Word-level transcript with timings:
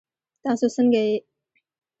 تاسو 0.43 0.65
څنګه 0.75 0.99
یئ؟ 1.07 1.17